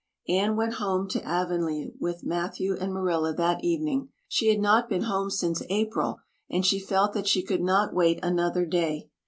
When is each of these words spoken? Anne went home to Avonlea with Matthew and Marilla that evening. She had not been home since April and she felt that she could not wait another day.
Anne 0.27 0.55
went 0.55 0.73
home 0.81 1.07
to 1.07 1.23
Avonlea 1.23 1.91
with 1.99 2.23
Matthew 2.23 2.75
and 2.75 2.91
Marilla 2.91 3.35
that 3.35 3.63
evening. 3.63 4.09
She 4.27 4.47
had 4.47 4.57
not 4.59 4.89
been 4.89 5.03
home 5.03 5.29
since 5.29 5.61
April 5.69 6.17
and 6.49 6.65
she 6.65 6.79
felt 6.79 7.13
that 7.13 7.27
she 7.27 7.43
could 7.43 7.61
not 7.61 7.93
wait 7.93 8.19
another 8.23 8.65
day. 8.65 9.11